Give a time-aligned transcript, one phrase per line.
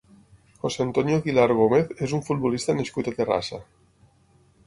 [0.61, 3.61] José Antonio Aguilar Gómez és un futbolista nascut a Terrassa.